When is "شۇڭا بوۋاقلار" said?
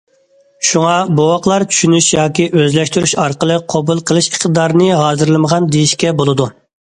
0.67-1.65